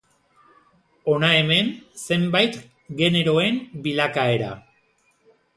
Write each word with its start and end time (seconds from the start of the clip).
Hona 1.11 1.29
hemen 1.41 1.69
zenbait 2.05 2.57
generoen 3.03 3.63
bilakaera. 3.85 4.53